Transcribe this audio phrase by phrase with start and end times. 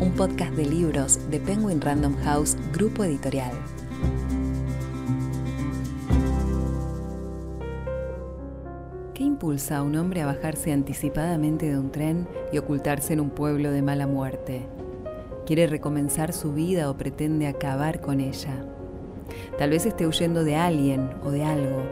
[0.00, 3.52] un podcast de libros de Penguin Random House Grupo Editorial.
[9.12, 13.28] ¿Qué impulsa a un hombre a bajarse anticipadamente de un tren y ocultarse en un
[13.28, 14.66] pueblo de mala muerte?
[15.44, 18.64] ¿Quiere recomenzar su vida o pretende acabar con ella?
[19.58, 21.82] Tal vez esté huyendo de alguien o de algo,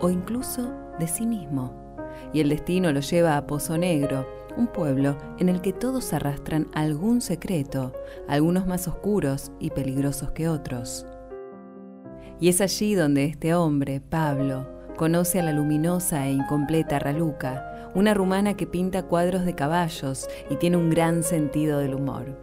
[0.00, 0.70] o incluso
[1.00, 1.96] de sí mismo.
[2.32, 6.68] Y el destino lo lleva a Pozo Negro, un pueblo en el que todos arrastran
[6.74, 7.94] algún secreto,
[8.28, 11.06] algunos más oscuros y peligrosos que otros.
[12.40, 18.14] Y es allí donde este hombre, Pablo, conoce a la luminosa e incompleta Raluca, una
[18.14, 22.38] rumana que pinta cuadros de caballos y tiene un gran sentido del humor.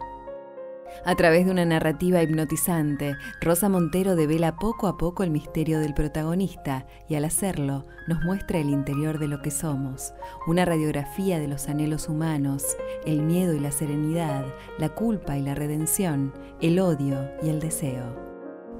[1.04, 5.94] A través de una narrativa hipnotizante, Rosa Montero devela poco a poco el misterio del
[5.94, 10.14] protagonista y al hacerlo nos muestra el interior de lo que somos,
[10.46, 14.44] una radiografía de los anhelos humanos, el miedo y la serenidad,
[14.78, 18.16] la culpa y la redención, el odio y el deseo.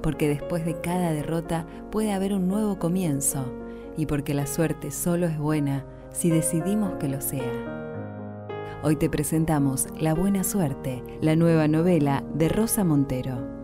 [0.01, 3.53] Porque después de cada derrota puede haber un nuevo comienzo
[3.97, 7.86] y porque la suerte solo es buena si decidimos que lo sea.
[8.87, 13.56] Hoy te presentamos La Buena Suerte, la nueva novela de Rosa Montero.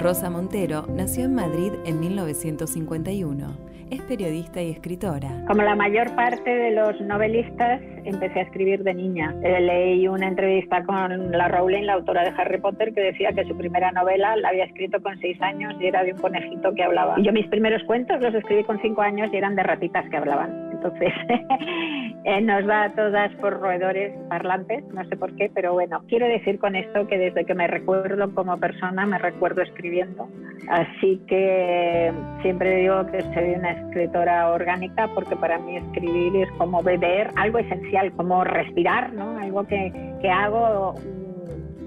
[0.00, 5.44] Rosa Montero nació en Madrid en 1951 es periodista y escritora.
[5.46, 9.34] Como la mayor parte de los novelistas, empecé a escribir de niña.
[9.42, 13.44] Eh, leí una entrevista con la Rowling, la autora de Harry Potter, que decía que
[13.44, 16.82] su primera novela la había escrito con seis años y era de un conejito que
[16.82, 17.16] hablaba.
[17.22, 20.67] Yo mis primeros cuentos los escribí con cinco años y eran de ratitas que hablaban.
[20.78, 21.12] Entonces,
[22.24, 26.26] eh, nos va a todas por roedores parlantes, no sé por qué, pero bueno, quiero
[26.26, 30.28] decir con esto que desde que me recuerdo como persona, me recuerdo escribiendo.
[30.68, 32.12] Así que
[32.42, 37.58] siempre digo que soy una escritora orgánica porque para mí escribir es como beber algo
[37.58, 39.38] esencial, como respirar, ¿no?
[39.38, 40.94] Algo que, que hago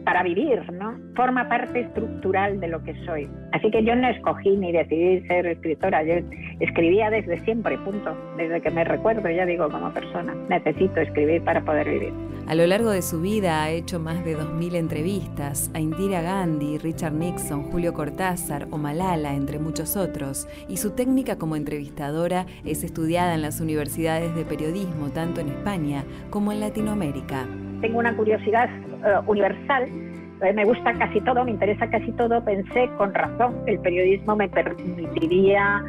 [0.04, 0.98] para vivir, ¿no?
[1.16, 3.30] Forma parte estructural de lo que soy.
[3.52, 6.16] Así que yo no escogí ni decidí ser escritora, yo
[6.60, 8.16] escribía desde siempre, punto.
[8.38, 12.14] Desde que me recuerdo, ya digo, como persona, necesito escribir para poder vivir.
[12.48, 16.78] A lo largo de su vida ha hecho más de 2.000 entrevistas a Indira Gandhi,
[16.80, 22.84] Richard Nixon, Julio Cortázar o Malala, entre muchos otros, y su técnica como entrevistadora es
[22.84, 27.48] estudiada en las universidades de periodismo tanto en España como en Latinoamérica.
[27.82, 29.88] Tengo una curiosidad eh, universal.
[30.42, 32.44] Eh, me gusta casi todo, me interesa casi todo.
[32.44, 35.84] Pensé con razón que el periodismo me permitiría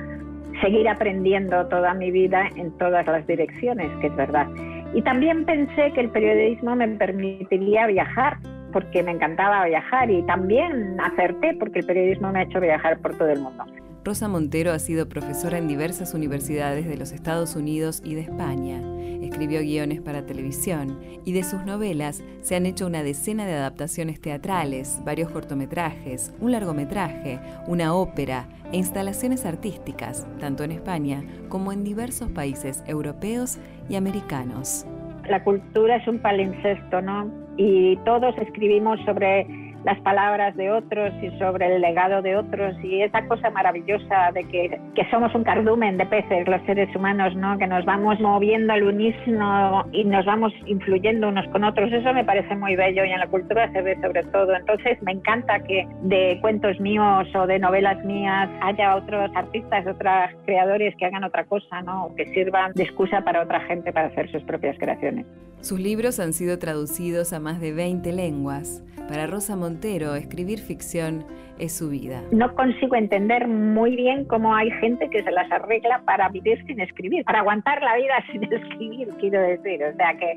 [0.61, 4.47] seguir aprendiendo toda mi vida en todas las direcciones, que es verdad.
[4.95, 8.37] Y también pensé que el periodismo me permitiría viajar,
[8.73, 13.17] porque me encantaba viajar y también acerté porque el periodismo me ha hecho viajar por
[13.17, 13.65] todo el mundo.
[14.05, 18.83] Rosa Montero ha sido profesora en diversas universidades de los Estados Unidos y de España.
[19.23, 24.21] Escribió guiones para televisión y de sus novelas se han hecho una decena de adaptaciones
[24.21, 31.85] teatrales, varios cortometrajes, un largometraje, una ópera e instalaciones artísticas, tanto en España como en
[31.85, 33.59] diversos países europeos
[33.89, 34.85] y americanos.
[35.29, 37.31] La cultura es un palincesto, ¿no?
[37.57, 39.47] Y todos escribimos sobre
[39.85, 44.45] las palabras de otros y sobre el legado de otros y esa cosa maravillosa de
[44.45, 47.59] que, que, somos un cardumen de peces los seres humanos, ¿no?
[47.59, 52.25] que nos vamos moviendo al unísono y nos vamos influyendo unos con otros, eso me
[52.25, 54.55] parece muy bello y en la cultura se ve sobre todo.
[54.55, 60.13] Entonces me encanta que de cuentos míos o de novelas mías haya otros artistas, otros
[60.45, 62.15] creadores que hagan otra cosa, ¿no?
[62.17, 65.27] que sirvan de excusa para otra gente para hacer sus propias creaciones.
[65.63, 68.83] Sus libros han sido traducidos a más de 20 lenguas.
[69.09, 71.25] Para Rosa Montero, escribir ficción
[71.57, 72.21] es su vida.
[72.33, 76.81] No consigo entender muy bien cómo hay gente que se las arregla para vivir sin
[76.81, 79.85] escribir, para aguantar la vida sin escribir, quiero decir.
[79.85, 80.37] O sea que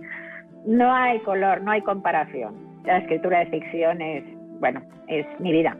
[0.67, 2.53] no hay color, no hay comparación.
[2.85, 4.23] La escritura de ficción es,
[4.59, 5.75] bueno, es mi vida.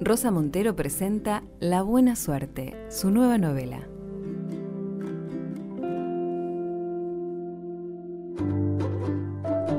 [0.00, 3.78] Rosa Montero presenta La Buena Suerte, su nueva novela.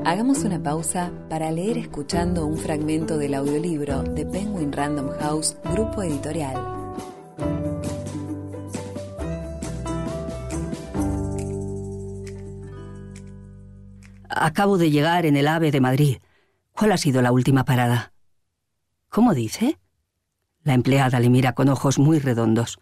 [0.08, 6.02] Hagamos una pausa para leer escuchando un fragmento del audiolibro de Penguin Random House, grupo
[6.02, 6.56] editorial.
[14.30, 16.16] Acabo de llegar en el AVE de Madrid.
[16.72, 18.14] ¿Cuál ha sido la última parada?
[19.10, 19.78] ¿Cómo dice?
[20.62, 22.78] La empleada le mira con ojos muy redondos.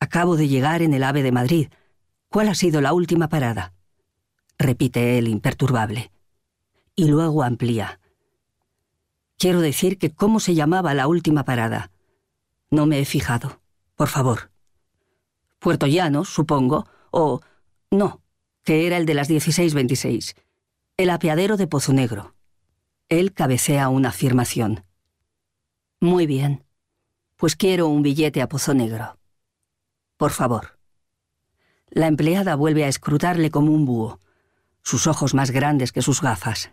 [0.00, 1.68] Acabo de llegar en el AVE de Madrid.
[2.28, 3.74] ¿Cuál ha sido la última parada?
[4.58, 6.11] repite él imperturbable.
[6.94, 8.00] Y luego amplía.
[9.38, 11.90] Quiero decir que cómo se llamaba la última parada.
[12.70, 13.60] No me he fijado.
[13.96, 14.50] Por favor.
[15.58, 17.40] Puerto Llano, supongo, o...
[17.90, 18.22] No,
[18.62, 20.34] que era el de las 1626.
[20.96, 22.34] El apeadero de Pozo Negro.
[23.08, 24.84] Él cabecea una afirmación.
[26.00, 26.64] Muy bien.
[27.36, 29.18] Pues quiero un billete a Pozo Negro.
[30.16, 30.78] Por favor.
[31.90, 34.20] La empleada vuelve a escrutarle como un búho,
[34.82, 36.70] sus ojos más grandes que sus gafas.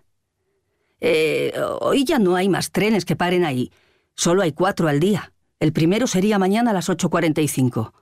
[1.02, 3.72] Eh, hoy ya no hay más trenes que paren ahí.
[4.16, 5.34] Solo hay cuatro al día.
[5.60, 7.94] El primero sería mañana a las 8.45.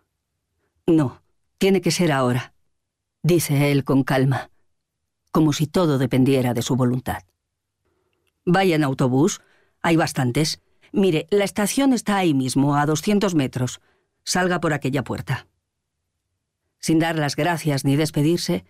[0.88, 1.22] No,
[1.58, 2.54] tiene que ser ahora,
[3.24, 4.52] dice él con calma,
[5.32, 7.24] como si todo dependiera de su voluntad.
[8.46, 9.42] Vaya en autobús,
[9.82, 10.62] hay bastantes.
[10.92, 13.82] Mire, la estación está ahí mismo, a 200 metros.
[14.24, 15.48] Salga por aquella puerta.
[16.80, 18.66] Sin dar las gracias ni despedirse,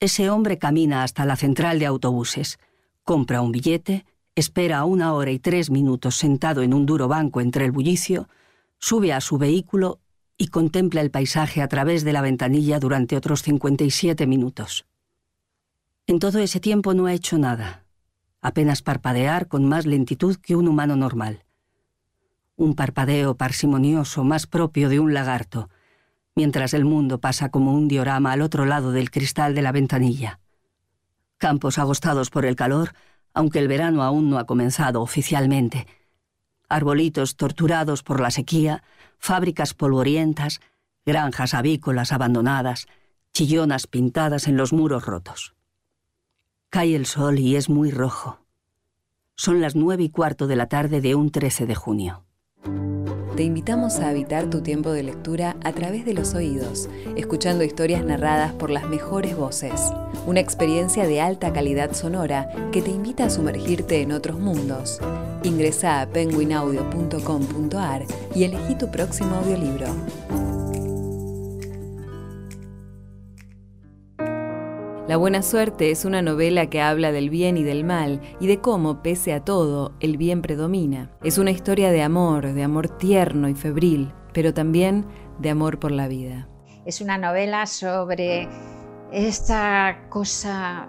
[0.00, 2.58] ese hombre camina hasta la central de autobuses
[3.04, 4.04] compra un billete,
[4.34, 8.28] espera una hora y tres minutos sentado en un duro banco entre el bullicio,
[8.78, 10.00] sube a su vehículo
[10.38, 14.86] y contempla el paisaje a través de la ventanilla durante otros 57 minutos.
[16.06, 17.84] En todo ese tiempo no ha hecho nada,
[18.40, 21.44] apenas parpadear con más lentitud que un humano normal.
[22.56, 25.68] Un parpadeo parsimonioso más propio de un lagarto,
[26.34, 30.39] mientras el mundo pasa como un diorama al otro lado del cristal de la ventanilla
[31.40, 32.92] campos agostados por el calor,
[33.34, 35.88] aunque el verano aún no ha comenzado oficialmente,
[36.68, 38.84] arbolitos torturados por la sequía,
[39.18, 40.60] fábricas polvorientas,
[41.04, 42.86] granjas avícolas abandonadas,
[43.32, 45.54] chillonas pintadas en los muros rotos.
[46.68, 48.38] Cae el sol y es muy rojo.
[49.34, 52.24] Son las nueve y cuarto de la tarde de un 13 de junio.
[53.36, 58.04] Te invitamos a habitar tu tiempo de lectura a través de los oídos, escuchando historias
[58.04, 59.92] narradas por las mejores voces.
[60.26, 65.00] Una experiencia de alta calidad sonora que te invita a sumergirte en otros mundos.
[65.44, 68.04] Ingresa a penguinaudio.com.ar
[68.34, 69.86] y elegí tu próximo audiolibro.
[75.10, 78.60] La buena suerte es una novela que habla del bien y del mal y de
[78.60, 81.10] cómo, pese a todo, el bien predomina.
[81.24, 85.04] Es una historia de amor, de amor tierno y febril, pero también
[85.40, 86.48] de amor por la vida.
[86.84, 88.48] Es una novela sobre
[89.10, 90.88] esta cosa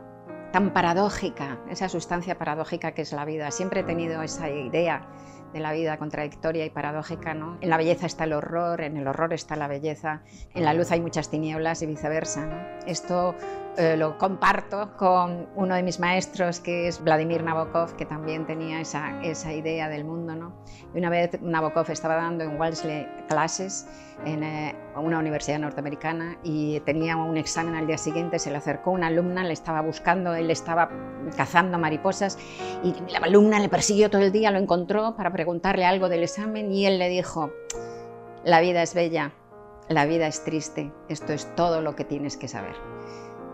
[0.53, 3.49] tan paradójica, esa sustancia paradójica que es la vida.
[3.49, 5.09] Siempre he tenido esa idea
[5.51, 7.33] de la vida contradictoria y paradójica.
[7.33, 7.57] ¿no?
[7.61, 10.21] En la belleza está el horror, en el horror está la belleza,
[10.53, 12.47] en la luz hay muchas tinieblas y viceversa.
[12.85, 13.35] Esto
[13.77, 18.81] eh, lo comparto con uno de mis maestros, que es Vladimir Nabokov, que también tenía
[18.81, 20.35] esa, esa idea del mundo.
[20.35, 20.53] ¿no?
[20.93, 23.87] Y una vez Nabokov estaba dando en Wellesley clases
[24.25, 28.91] en eh, una universidad norteamericana y tenía un examen al día siguiente, se le acercó
[28.91, 30.89] una alumna, le estaba buscando, él estaba
[31.37, 32.37] cazando mariposas
[32.83, 36.71] y la alumna le persiguió todo el día, lo encontró para preguntarle algo del examen
[36.71, 37.51] y él le dijo,
[38.43, 39.31] la vida es bella,
[39.87, 42.75] la vida es triste, esto es todo lo que tienes que saber.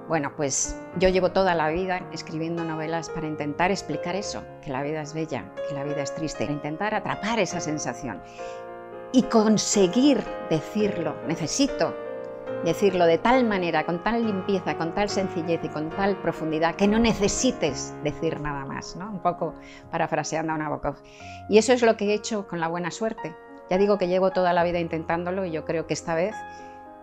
[0.07, 4.81] Bueno, pues yo llevo toda la vida escribiendo novelas para intentar explicar eso, que la
[4.81, 8.21] vida es bella, que la vida es triste, para intentar atrapar esa sensación
[9.11, 11.13] y conseguir decirlo.
[11.27, 11.93] Necesito
[12.63, 16.87] decirlo de tal manera, con tal limpieza, con tal sencillez y con tal profundidad que
[16.87, 19.11] no necesites decir nada más, ¿no?
[19.11, 19.55] Un poco
[19.91, 20.95] parafraseando a Nabokov.
[21.49, 23.35] Y eso es lo que he hecho con la buena suerte.
[23.69, 26.33] Ya digo que llevo toda la vida intentándolo y yo creo que esta vez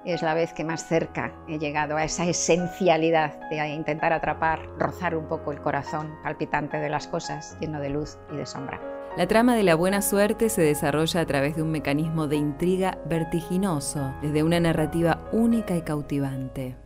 [0.04, 5.16] es la vez que más cerca he llegado a esa esencialidad de intentar atrapar, rozar
[5.16, 8.80] un poco el corazón palpitante de las cosas, lleno de luz y de sombra.
[9.16, 12.98] La trama de la buena suerte se desarrolla a través de un mecanismo de intriga
[13.06, 16.76] vertiginoso, desde una narrativa única y cautivante.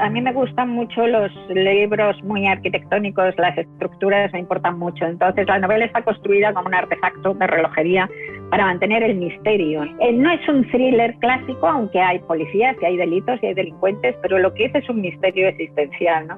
[0.00, 5.04] A mí me gustan mucho los libros muy arquitectónicos, las estructuras me importan mucho.
[5.04, 8.08] Entonces la novela está construida como un artefacto de relojería
[8.50, 9.84] para mantener el misterio.
[10.00, 14.16] Eh, no es un thriller clásico, aunque hay policías y hay delitos y hay delincuentes,
[14.22, 16.28] pero lo que es es un misterio existencial.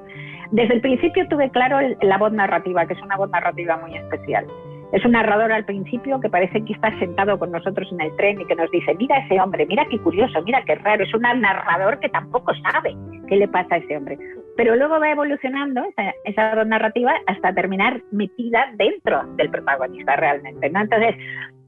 [0.51, 4.45] Desde el principio tuve claro la voz narrativa, que es una voz narrativa muy especial.
[4.93, 8.39] Es un narrador al principio que parece que está sentado con nosotros en el tren
[8.39, 11.03] y que nos dice, mira ese hombre, mira qué curioso, mira qué raro.
[11.03, 12.95] Es un narrador que tampoco sabe
[13.27, 14.19] qué le pasa a ese hombre.
[14.55, 20.69] Pero luego va evolucionando esa, esa narrativa hasta terminar metida dentro del protagonista realmente.
[20.69, 20.81] ¿no?
[20.81, 21.15] Entonces,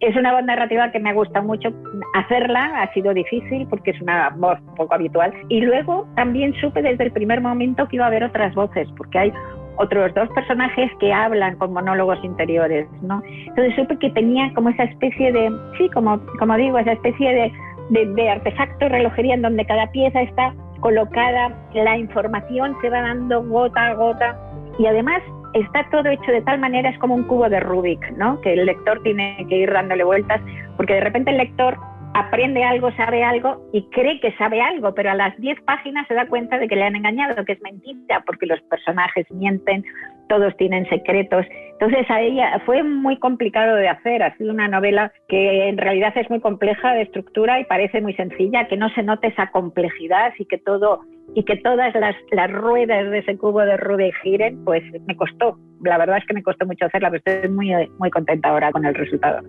[0.01, 1.69] es una voz narrativa que me gusta mucho
[2.13, 5.33] hacerla, ha sido difícil porque es una voz poco habitual.
[5.49, 9.17] Y luego también supe desde el primer momento que iba a haber otras voces, porque
[9.17, 9.33] hay
[9.77, 13.21] otros dos personajes que hablan con monólogos interiores, ¿no?
[13.25, 17.53] Entonces supe que tenía como esa especie de, sí, como, como digo, esa especie de,
[17.89, 23.43] de, de artefacto relojería en donde cada pieza está colocada, la información se va dando
[23.43, 24.39] gota a gota
[24.77, 25.21] y además
[25.53, 28.39] está todo hecho de tal manera, es como un cubo de Rubik, ¿no?
[28.41, 30.41] Que el lector tiene que ir dándole vueltas,
[30.75, 31.77] porque de repente el lector
[32.15, 36.13] aprende algo, sabe algo y cree que sabe algo, pero a las 10 páginas se
[36.13, 39.83] da cuenta de que le han engañado, que es mentira, porque los personajes mienten,
[40.29, 41.45] todos tienen secretos.
[41.73, 46.17] Entonces a ella fue muy complicado de hacer, ha sido una novela que en realidad
[46.17, 50.31] es muy compleja de estructura y parece muy sencilla, que no se note esa complejidad
[50.39, 51.01] y que todo
[51.33, 55.57] y que todas las, las ruedas de ese cubo de Rubik giren, pues me costó.
[55.83, 58.85] La verdad es que me costó mucho hacerla, pero estoy muy, muy contenta ahora con
[58.85, 59.41] el resultado.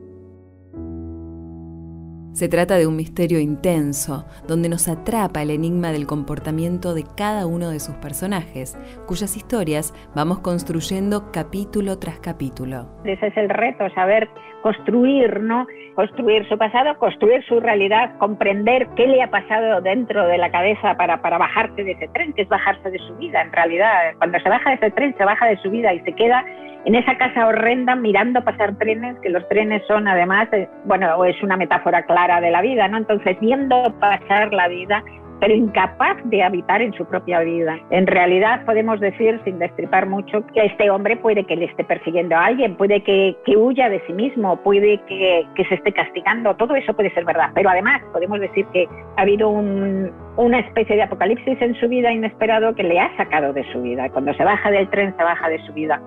[2.36, 7.46] Se trata de un misterio intenso, donde nos atrapa el enigma del comportamiento de cada
[7.46, 8.76] uno de sus personajes,
[9.06, 12.88] cuyas historias vamos construyendo capítulo tras capítulo.
[13.06, 14.28] Ese es el reto, saber
[14.62, 15.66] construir, ¿no?
[15.94, 20.94] Construir su pasado, construir su realidad, comprender qué le ha pasado dentro de la cabeza
[20.98, 23.40] para, para bajarse de ese tren, que es bajarse de su vida.
[23.40, 26.12] En realidad, cuando se baja de ese tren, se baja de su vida y se
[26.12, 26.44] queda
[26.86, 31.40] en esa casa horrenda mirando pasar trenes, que los trenes son además, eh, bueno, es
[31.42, 32.98] una metáfora clara de la vida, ¿no?
[32.98, 35.02] Entonces, viendo pasar la vida,
[35.40, 37.78] pero incapaz de habitar en su propia vida.
[37.90, 42.36] En realidad podemos decir, sin destripar mucho, que este hombre puede que le esté persiguiendo
[42.36, 46.56] a alguien, puede que, que huya de sí mismo, puede que, que, se esté castigando,
[46.56, 50.96] todo eso puede ser verdad, pero además podemos decir que ha habido un, una especie
[50.96, 54.08] de apocalipsis en su vida inesperado que le ha sacado de su vida.
[54.10, 56.00] Cuando se baja del tren, se baja de su vida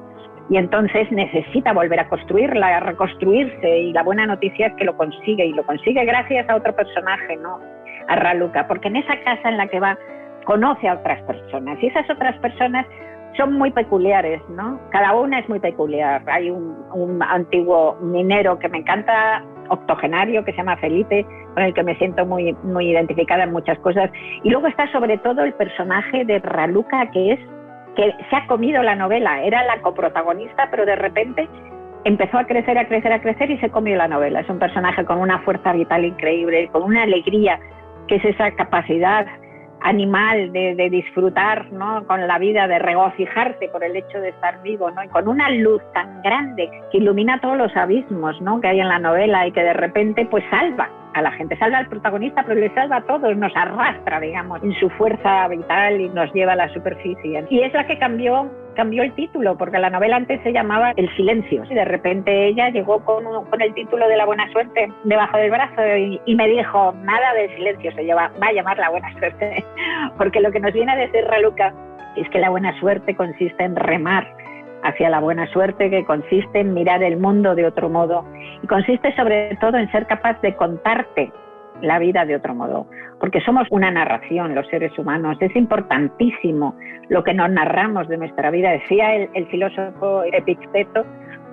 [0.50, 4.98] y entonces necesita volver a construirla, a reconstruirse y la buena noticia es que lo
[4.98, 7.60] consigue y lo consigue gracias a otro personaje, ¿no?
[8.08, 9.98] A Raluca, porque en esa casa en la que va
[10.46, 12.86] conoce a otras personas y esas otras personas
[13.38, 14.79] son muy peculiares, ¿no?
[14.89, 16.24] Cada una es muy peculiar.
[16.25, 21.74] Hay un, un antiguo minero que me encanta, octogenario, que se llama Felipe, con el
[21.75, 24.10] que me siento muy, muy identificada en muchas cosas.
[24.44, 27.39] Y luego está sobre todo el personaje de Raluca, que es
[28.00, 31.50] que se ha comido la novela, era la coprotagonista, pero de repente
[32.06, 34.39] empezó a crecer, a crecer, a crecer y se comió la novela.
[34.39, 37.60] Es un personaje con una fuerza vital increíble, con una alegría,
[38.08, 39.27] que es esa capacidad
[39.82, 42.08] animal de, disfrutar ¿no?
[42.08, 45.03] con la vida, de regocijarte por el hecho de estar vivo, ¿no?
[45.03, 48.62] y con una luz tan grande que ilumina todos los abismos ¿no?
[48.62, 51.77] que hay en la novela y que de repente pues salva a la gente, salva
[51.77, 56.09] al protagonista, pero le salva a todos, nos arrastra, digamos, en su fuerza vital y
[56.09, 57.45] nos lleva a la superficie.
[57.49, 61.13] Y es la que cambió cambió el título, porque la novela antes se llamaba El
[61.17, 61.65] silencio.
[61.69, 65.51] Y de repente ella llegó con, con el título de La buena suerte debajo del
[65.51, 65.81] brazo
[66.25, 69.65] y, me dijo, nada de silencio, se lleva, va a llamar La buena suerte.
[70.17, 71.73] porque lo que nos viene a decir Raluca
[72.15, 74.25] es que la buena suerte consiste en remar
[74.83, 78.25] hacia la buena suerte, que consiste en mirar el mundo de otro modo
[78.62, 81.31] y consiste sobre todo en ser capaz de contarte
[81.81, 82.88] la vida de otro modo,
[83.19, 86.75] porque somos una narración, los seres humanos, es importantísimo
[87.09, 88.71] lo que nos narramos de nuestra vida.
[88.71, 91.05] Decía el, filósofo Epicteto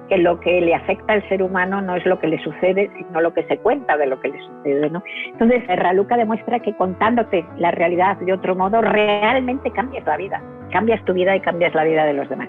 [0.08, 3.20] que lo que le afecta al ser humano no es lo que le sucede, sino
[3.20, 4.90] lo que se cuenta de lo que le sucede.
[4.90, 5.02] ¿no?
[5.26, 11.04] Entonces, Raluca demuestra que contándote la realidad de otro modo, realmente cambias la vida, cambias
[11.04, 12.48] tu vida y cambias la vida de los demás.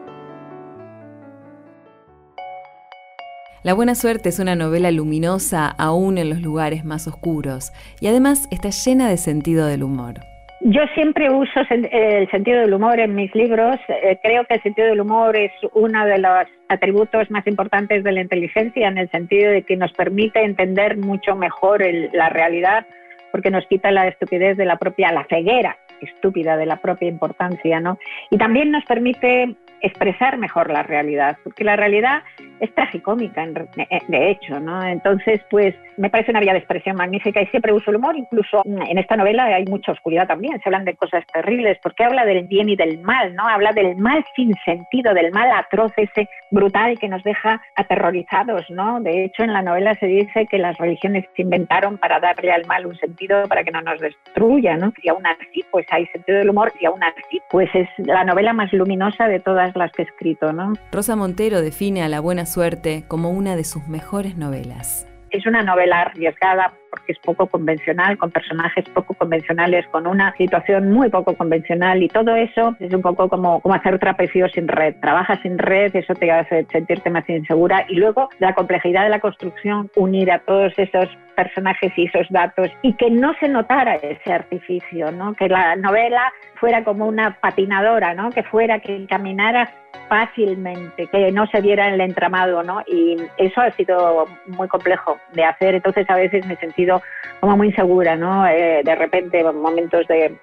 [3.68, 8.48] La buena suerte es una novela luminosa aún en los lugares más oscuros y además
[8.50, 10.22] está llena de sentido del humor.
[10.62, 13.76] Yo siempre uso el sentido del humor en mis libros.
[13.90, 18.12] Eh, creo que el sentido del humor es uno de los atributos más importantes de
[18.14, 21.84] la inteligencia en el sentido de que nos permite entender mucho mejor
[22.14, 22.86] la realidad
[23.34, 27.82] porque nos quita la estupidez de la propia, la ceguera estúpida de la propia importancia,
[27.82, 27.98] ¿no?
[28.30, 32.24] Y también nos permite expresar mejor la realidad, porque la realidad
[32.60, 34.84] es tragicómica, eh, de hecho, ¿no?
[34.84, 38.62] Entonces, pues me parece una vía de expresión magnífica y siempre uso el humor, incluso
[38.66, 42.48] en esta novela hay mucha oscuridad también, se hablan de cosas terribles, porque habla del
[42.48, 43.48] bien y del mal, ¿no?
[43.48, 49.00] Habla del mal sin sentido, del mal atroz ese brutal que nos deja aterrorizados, ¿no?
[49.02, 52.66] De hecho, en la novela se dice que las religiones se inventaron para darle al
[52.66, 54.94] mal un sentido para que no nos destruya, ¿no?
[55.02, 58.54] Y aún así, pues hay sentido del humor y aún así, pues es la novela
[58.54, 60.74] más luminosa de todas las que he escrito, ¿no?
[60.92, 65.08] Rosa Montero define a La Buena Suerte como una de sus mejores novelas.
[65.30, 70.92] Es una novela arriesgada porque es poco convencional, con personajes poco convencionales, con una situación
[70.92, 74.96] muy poco convencional y todo eso es un poco como, como hacer trapecio sin red.
[75.02, 79.20] Trabajas sin red, eso te hace sentirte más insegura y luego la complejidad de la
[79.20, 84.34] construcción, unir a todos esos personajes y esos datos y que no se notara ese
[84.34, 88.32] artificio, que la novela fuera como una patinadora, ¿no?
[88.32, 89.70] que fuera que caminara
[90.10, 92.82] fácilmente, que no se viera en el entramado, ¿no?
[92.88, 97.02] Y eso ha sido muy complejo de hacer, entonces a veces me he sentido
[97.40, 98.48] como muy insegura, ¿no?
[98.48, 100.34] Eh, de repente, momentos de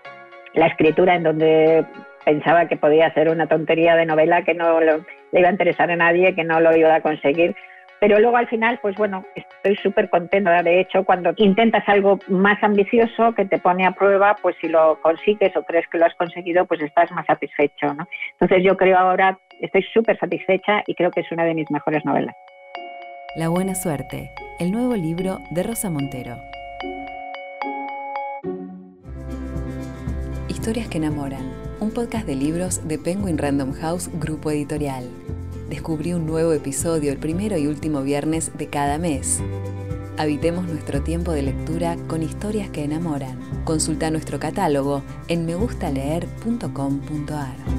[0.52, 1.84] la escritura en donde
[2.24, 5.00] pensaba que podía ser una tontería de novela que no le
[5.32, 7.56] iba a interesar a nadie, que no lo iba a conseguir
[8.06, 10.62] pero luego al final, pues bueno, estoy súper contenta.
[10.62, 15.00] De hecho, cuando intentas algo más ambicioso que te pone a prueba, pues si lo
[15.00, 17.94] consigues o crees que lo has conseguido, pues estás más satisfecho.
[17.94, 18.06] ¿no?
[18.32, 22.04] Entonces yo creo ahora, estoy súper satisfecha y creo que es una de mis mejores
[22.04, 22.36] novelas.
[23.36, 24.30] La buena suerte,
[24.60, 26.36] el nuevo libro de Rosa Montero.
[30.50, 35.04] Historias que enamoran, un podcast de libros de Penguin Random House Grupo Editorial
[35.68, 39.40] descubrí un nuevo episodio el primero y último viernes de cada mes.
[40.16, 43.36] Habitemos nuestro tiempo de lectura con historias que enamoran.
[43.64, 47.73] Consulta nuestro catálogo en megustaleer.com.ar.